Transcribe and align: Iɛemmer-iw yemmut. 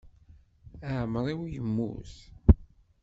Iɛemmer-iw 0.89 1.41
yemmut. 1.47 2.13